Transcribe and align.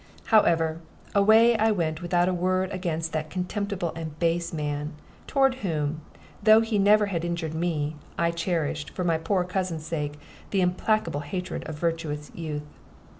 However, 0.33 0.79
away 1.13 1.55
I 1.57 1.69
went 1.69 2.01
without 2.01 2.27
a 2.27 2.33
word 2.33 2.71
against 2.71 3.13
that 3.13 3.29
contemptible 3.29 3.93
and 3.95 4.17
base 4.17 4.51
man, 4.51 4.93
toward 5.27 5.53
whom 5.61 6.01
though 6.41 6.61
he 6.61 6.79
never 6.79 7.05
had 7.05 7.23
injured 7.23 7.53
me 7.53 7.97
I 8.17 8.31
cherished, 8.31 8.89
for 8.89 9.03
my 9.03 9.19
poor 9.19 9.43
cousin's 9.43 9.85
sake, 9.85 10.13
the 10.49 10.61
implacable 10.61 11.19
hatred 11.19 11.69
of 11.69 11.77
virtuous 11.77 12.31
youth. 12.33 12.65